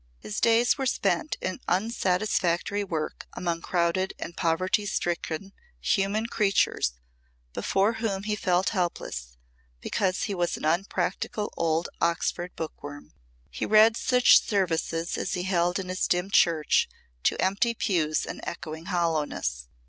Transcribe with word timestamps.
His 0.17 0.39
days 0.41 0.79
were 0.79 0.87
spent 0.87 1.37
in 1.41 1.59
unsatisfactory 1.67 2.83
work 2.83 3.27
among 3.33 3.61
crowded 3.61 4.15
and 4.17 4.35
poverty 4.35 4.87
stricken 4.87 5.53
human 5.79 6.25
creatures 6.25 6.93
before 7.53 7.93
whom 7.93 8.23
he 8.23 8.35
felt 8.35 8.69
helpless 8.69 9.37
because 9.79 10.23
he 10.23 10.33
was 10.33 10.57
an 10.57 10.65
unpractical 10.65 11.53
old 11.55 11.87
Oxford 12.01 12.55
bookworm. 12.55 13.13
He 13.51 13.63
read 13.63 13.95
such 13.95 14.41
services 14.43 15.19
as 15.19 15.33
he 15.35 15.43
held 15.43 15.77
in 15.77 15.87
his 15.87 16.07
dim 16.07 16.31
church, 16.31 16.89
to 17.21 17.39
empty 17.39 17.75
pews 17.75 18.25
and 18.25 18.39
echoing 18.43 18.85
hollowness. 18.85 19.67